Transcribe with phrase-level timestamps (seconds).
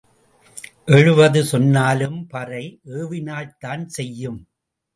[0.85, 2.63] எழுபது சொன்னாலும் பறை
[2.85, 4.41] ஏவினால்தான் செய்யும்.